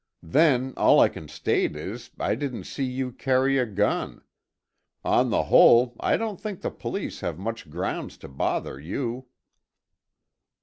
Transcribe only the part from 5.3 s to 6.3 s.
whole, I